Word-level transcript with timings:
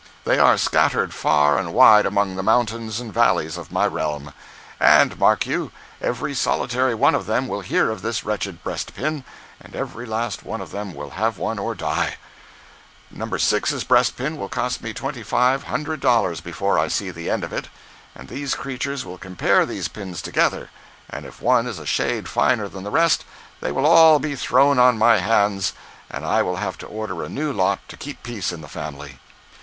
They 0.23 0.39
are 0.39 0.57
scattered 0.57 1.13
far 1.13 1.59
and 1.59 1.75
wide 1.75 2.07
among 2.07 2.35
the 2.35 2.41
mountains 2.41 2.99
and 2.99 3.13
valleys 3.13 3.55
of 3.55 3.71
my 3.71 3.85
realm. 3.85 4.33
And 4.79 5.19
mark 5.19 5.45
you, 5.45 5.71
every 6.01 6.33
solitary 6.33 6.95
one 6.95 7.13
of 7.13 7.27
them 7.27 7.47
will 7.47 7.61
hear 7.61 7.91
of 7.91 8.01
this 8.01 8.23
wretched 8.23 8.63
breast 8.63 8.95
pin, 8.95 9.23
and 9.59 9.75
every 9.75 10.07
last 10.07 10.41
one 10.43 10.59
of 10.59 10.71
them 10.71 10.95
will 10.95 11.11
have 11.11 11.37
one 11.37 11.59
or 11.59 11.75
die. 11.75 12.15
No. 13.11 13.27
6's 13.27 13.83
breast 13.83 14.17
pin 14.17 14.37
will 14.37 14.49
cost 14.49 14.81
me 14.81 14.91
twenty 14.91 15.21
five 15.21 15.65
hundred 15.65 15.99
dollars 15.99 16.41
before 16.41 16.79
I 16.79 16.87
see 16.87 17.11
the 17.11 17.29
end 17.29 17.43
of 17.43 17.53
it. 17.53 17.67
And 18.15 18.27
these 18.27 18.55
creatures 18.55 19.05
will 19.05 19.19
compare 19.19 19.67
these 19.67 19.87
pins 19.87 20.23
together, 20.23 20.71
and 21.11 21.27
if 21.27 21.43
one 21.43 21.67
is 21.67 21.77
a 21.77 21.85
shade 21.85 22.27
finer 22.27 22.67
than 22.67 22.83
the 22.83 22.89
rest, 22.89 23.23
they 23.59 23.71
will 23.71 23.85
all 23.85 24.17
be 24.17 24.35
thrown 24.35 24.79
on 24.79 24.97
my 24.97 25.19
hands, 25.19 25.73
and 26.09 26.25
I 26.25 26.41
will 26.41 26.55
have 26.55 26.79
to 26.79 26.87
order 26.87 27.23
a 27.23 27.29
new 27.29 27.53
lot 27.53 27.87
to 27.89 27.95
keep 27.97 28.23
peace 28.23 28.51
in 28.51 28.61
the 28.61 28.67
family. 28.67 29.19